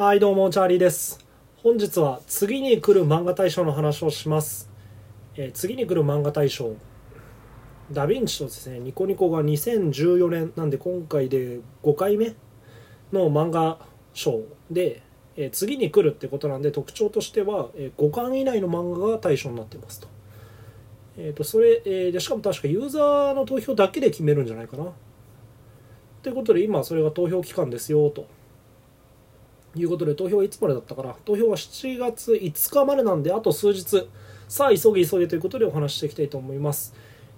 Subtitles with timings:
[0.00, 1.22] はいどうもチャーリーです。
[1.62, 4.70] 本日は次に来る漫画大賞の話をします、
[5.36, 6.74] えー次に来る漫画大賞
[7.92, 12.34] ダヴィンチとですねニコニコが2014年なんで今回で5回目
[13.12, 13.78] の漫画
[14.14, 14.40] 賞
[14.70, 15.02] で、
[15.36, 20.08] えー次に来るってことなんで特徴としては、え5巻以内の漫画が対象になってますと,、
[21.18, 24.94] えー、とそれ、えーでしかも確かユーザーの投票だけで決めるんじゃないかな。
[26.22, 28.39] ということで今それが投票期間ですよと。
[29.76, 31.14] いうことで投票はいつまでだったかな。
[31.24, 34.08] 投票は7月5日までなんであと数日。
[34.48, 36.92] さあ急げ急げということでお話ししていきたいと思います、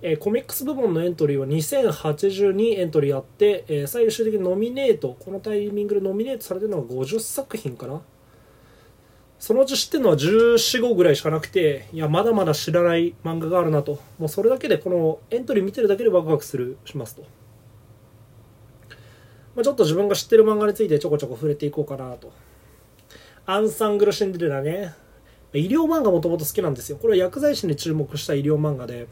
[0.00, 5.16] えーコミックス部門のエントリーは2082エントリーあって、えー最終的にノミネート。
[5.20, 8.00] このタイミングでノミネートされてるのが50作品かな。
[9.38, 13.98] そのうち知ってるのは1415ぐらいしかなくていやまだまだ知らない漫画があるなと。
[14.18, 17.24] もうそれだけでこのエントリー見てるだけでワクワクするしますと。
[19.54, 22.32] まあ、ちょっと自分が知ってる漫画についてちょこちょこ触れていこうかなと。
[23.46, 24.94] アンサングル・シンデレラね。
[25.52, 26.98] 医療漫画もともと好きなんですよ。
[26.98, 29.06] これは薬剤師に注目した医療漫画で。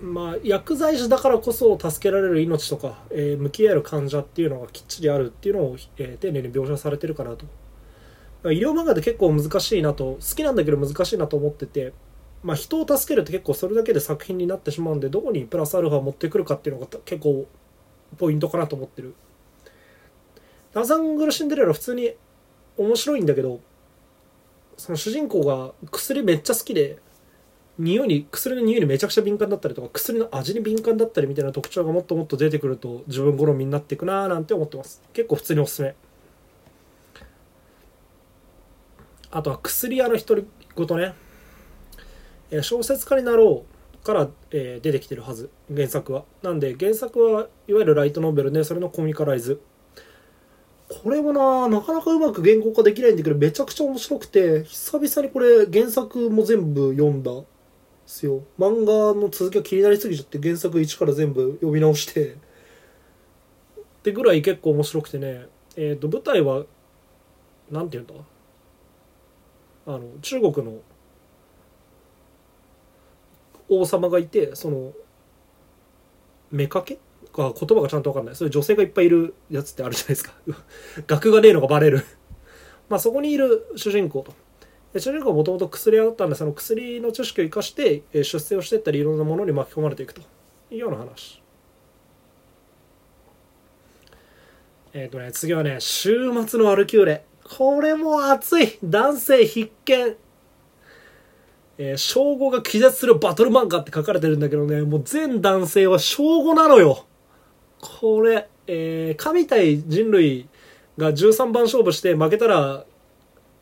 [0.00, 7.46] まあ、薬剤師だからこそ助けられる命とか、えー向き合える患者っていうのがきっちりあるっていうのを、えー丁寧に描写されてるかなと。
[8.52, 11.94] 医療漫画って結構難しいなと、好きなんだけど難しいなと思ってて、
[12.46, 17.48] まあ、人を助けるって結構それだけで作品になってしまうんでどこにプラスアルファを持ってくるかっていうのが結構
[18.18, 19.16] ポイントかなと思ってる。
[20.72, 22.14] ラザングル・シンデレラ普通に
[22.76, 23.58] 面白いんだけど
[24.76, 27.00] その主人公が薬めっちゃ好きで
[27.80, 35.02] 匂いに薬の匂いにめちゃくちゃ敏感だったりとか薬の味に敏感だったりみたいな特徴がもっともっと出てくると自分好みになっていくなーなんて思ってます。
[35.12, 35.96] 結構普通におすすめ。
[39.32, 41.25] あとは薬屋の独り言ね。
[42.50, 43.64] え小説家になろ
[44.02, 46.24] うから、え出てきてるはず原作は。
[46.42, 49.60] なんで原作はいわゆるライトノベルでそれのコミカライズ。
[50.88, 57.32] これもななかなかうまく言語化できないんだけどめちゃくちゃ面白くて久々にこれ原作も全部読んだ
[58.06, 58.44] すよ。
[58.58, 62.34] 漫画の続きが気になりすぎちゃって原作1から全部読み直して。
[62.34, 62.38] っ
[64.04, 65.46] てぐらい結構面白くてね。
[65.76, 66.64] えっ、と舞台は
[67.70, 68.24] なんて言うんだ？
[69.86, 70.78] あの中国の
[73.68, 74.92] 王様がいてその
[76.52, 76.68] 妾
[77.36, 78.36] か言葉がちゃんと分かんない。
[78.36, 80.32] そういう女性がいっぱいいるやつってあるじゃないですか。
[81.06, 82.02] 学がねえのがバレる。
[82.88, 84.32] まあそこにいる主人公と。
[84.98, 90.22] 主人公はもともと薬屋だったんでその薬の知識を生かして出世をしていったりいろんなものに巻き込まれていくと。
[90.70, 91.42] いうような話。
[94.94, 97.24] えっ、とね次はね週末のワルキューレ。
[97.44, 98.78] これも熱い。
[98.82, 100.16] 男性必見。
[101.78, 107.06] えー、称号が気絶するバトル漫画って書かれてるんだけどね、もう全男性は称号なのよ。
[107.80, 110.48] これ、えー、神対人類
[110.96, 112.84] が13番勝負して負けたら、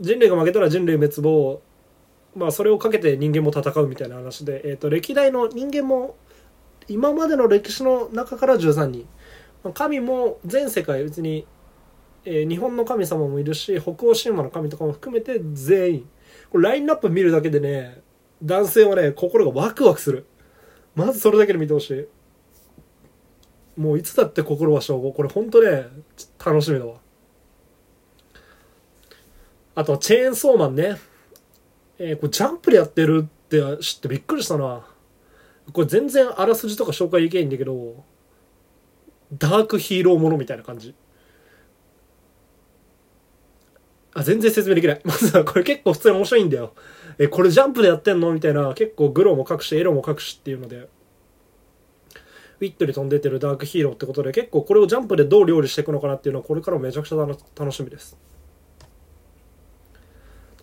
[0.00, 1.60] 人類が負けたら人類滅亡。
[2.36, 6.16] まあそれをかけて人間も戦うみたいな話で、えっ、と、歴代の人間も、
[6.88, 9.08] 今までの歴史の中から13人。
[9.74, 11.46] 神も全世界別に、
[12.24, 16.08] えー日本の神様もいるし、北欧神話の神とかも含めて全員。
[16.60, 18.00] ラインナップ見るだけでね
[18.42, 20.26] 男性はね心がワクワクする。
[20.94, 23.80] まずそれだけで見てほしい。
[23.80, 25.86] もういつだって心は称号これほんとね
[26.44, 26.96] 楽しみだわ。
[29.74, 30.96] あとはチェーンソーマンね。
[31.98, 34.86] えーこれジャンプでやってるって知ってびっくりしたな。
[35.72, 38.04] これ全然あらすじとか紹介できないんだけど
[39.32, 40.94] ダークヒーローものみたいな感じ。
[44.16, 45.00] あ、全然説明できない。
[45.04, 46.72] まずはこれ結構普通に面白いんだよ。
[47.18, 48.32] え、これジャンプでやってんの？
[48.32, 58.16] みたいな、結構グロも隠し、エロも隠しっていうので、ウィットに飛んでてるダークヒーローってことで、結構これをジャンプでどう料理していくのかなっていうのは、これからもめちゃくちゃ楽しみです。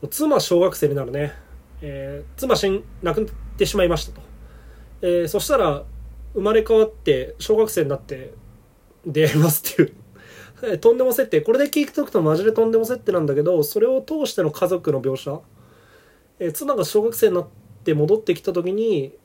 [0.10, 1.34] 妻小学生になるね。
[1.82, 4.22] えー妻死ん、亡くなってしまいましたと。
[5.02, 5.84] えーそしたら、
[6.34, 8.34] 生まれ変わって、小学生になって、
[9.06, 9.94] 出会いますっていう。
[10.80, 15.40] とんでも設定これで聞いておくとマジでとんでも設定なんだけどそれを通しての家族の描写、
[16.40, 17.48] えー妻が小学生になっ
[17.84, 19.18] て戻ってきた時に、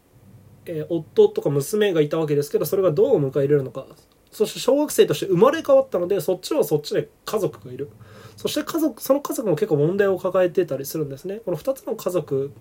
[0.66, 3.86] えー夫とか娘がいたわけですけどそれがどう迎え入れるのか。
[4.30, 7.88] そして小学生として生まれ変わったのでそっちはそっちで家族がいる。
[8.36, 11.40] そして家族その家族も結構問題を抱えてたりするんですね。
[11.44, 12.52] この2つの家族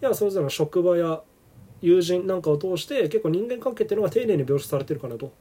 [0.00, 1.22] やそれぞれの職場や
[1.80, 5.32] 友人なんかを通して結構人間関係っていうのが丁寧に描写されてるかなと。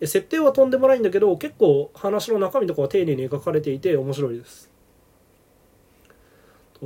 [0.00, 4.70] 設定はとんでもないんだけど結構話の中身とかは丁寧に描かれていて面白いです。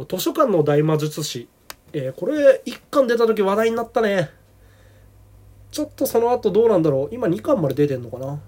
[0.09, 1.49] 図書館の大魔術師、
[1.93, 4.31] えーこれ1巻出た時話題になったね。
[5.71, 7.15] ちょっとその後どうなんだろう。
[7.15, 8.41] 今2巻まで出てんのかな。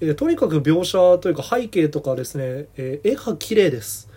[0.00, 4.10] えーとにかく描写というか背景とかですね、えー絵が綺麗です。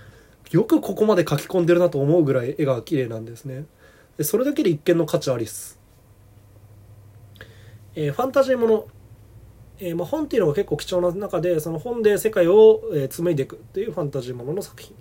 [0.51, 3.65] よくここまで書き込んでるなと思うぐらい絵が綺麗なんですね。
[4.17, 5.79] でそれだけで一見の価値ありっす、
[7.95, 8.87] えーファンタジーもの、
[9.79, 14.95] えーまあ、本っていうのが結構貴重な中でその本で世界を、えー紡いでいくっていうファンタジーものの作品。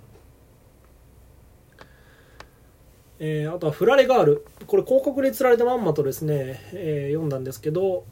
[3.19, 8.05] えーあとは「フラレガール」これ広告につられたまんまとですね、えー読んだんですけど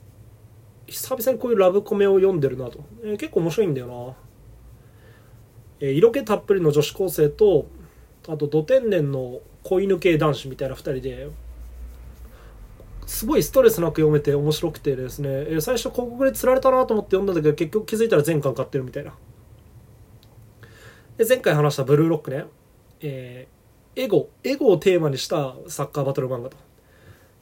[0.87, 4.15] 久々にこういうラブコメを読んでるなと、えー結構面白いんだよな、
[5.81, 7.67] えー色気たっぷりの女子高生と
[8.27, 11.27] あとド天然の子犬系男子みたいな2人で
[13.07, 19.13] すごいストレスなく読めて面白くてですね、えー最初広告につられたなと思って読んだんだけど結局気づいたら全巻買ってるみたいな。
[21.17, 22.45] で前回話した「ブルーロックね」
[23.01, 26.57] えーエゴエゴをテーマにしたサッカーバトル漫画と。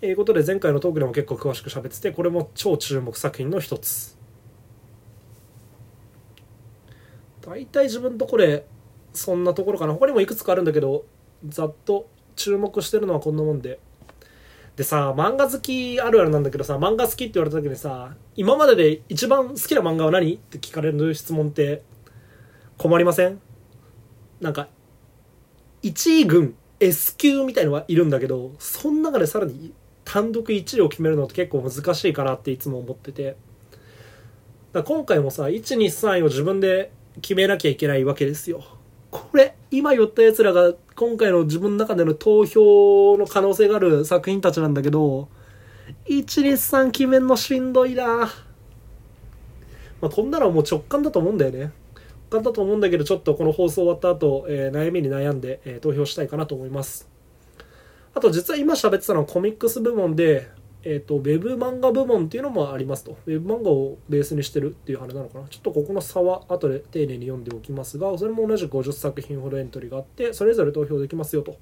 [0.05, 4.17] いうことで前回のトークでも結構詳しく喋っててこれも超注目作品の一つ。
[7.41, 8.65] 大体自分とこれ
[9.13, 9.93] そんなところかな。
[9.93, 11.05] 他にもいくつかあるんだけど
[11.47, 13.79] ざっと注目してるのはこんなもんで。
[14.75, 20.33] でさ漫画好きあるあるなんだけどさ漫画好きって言われた時にさ今までで一番好きな漫画は何？
[20.33, 21.83] って聞かれる質問って
[22.79, 23.39] 困りません？
[24.41, 24.67] なんか
[25.83, 29.73] 1位軍 S 級みたいのはいるんだけどその中でさらに
[30.05, 33.35] 単独1位を決めるのって結構難しいかなっていつも思ってて。
[34.71, 36.91] だ今回もさ123位を自分で
[37.21, 38.63] 決めなきゃいけないわけですよ。
[39.11, 45.27] これ今言ったやつらが今回の自分の中での投票の可能性がある作品たちなんだけど
[46.05, 48.31] 123決めんのしんどいな。
[50.01, 51.59] まあこんなのはもう直感だと思うんだよね。
[51.59, 51.71] 直
[52.29, 57.09] 感だと思うんだけどちょっとこの放送終わった後、えー悩みに悩んで、えー投票したいかなと思います。
[58.15, 60.49] あと実は今喋ってたのはコミックス部門で、
[60.85, 63.17] えー、とウェブ漫画部門っていうのもありますと。
[63.25, 65.47] ウェブ漫画をベースにしてるっていうあれなのかな。
[65.47, 71.55] ちょっとここの差は後で丁寧に読んでおきますがそれも同じく50作品ほどエントリーがあってそれぞれ投票できますよと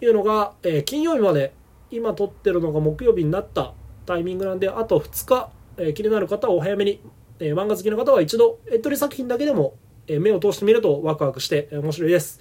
[0.00, 1.52] いうのが、えー金曜日まで
[1.90, 3.72] 今撮ってるのが木曜日になった
[4.06, 7.00] タイミングなんであと2日、えー気になる方はお早めに、
[7.38, 9.74] えー漫画好きの方は一度エントリー作品だけでも、
[10.06, 12.40] え目を通してみるとワクワクして面白いです。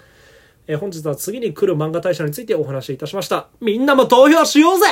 [0.68, 3.48] え本日は次に来る漫画大賞についてお話しいたしました。
[3.62, 4.86] みんなも投票しようぜ